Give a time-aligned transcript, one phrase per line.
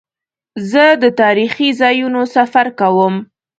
[0.71, 3.15] زه د تاریخي ځایونو سفر کوم.